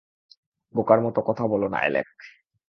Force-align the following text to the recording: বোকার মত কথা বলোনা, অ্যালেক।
বোকার 0.75 0.99
মত 1.01 1.17
কথা 1.27 1.43
বলোনা, 1.47 1.77
অ্যালেক। 1.77 2.09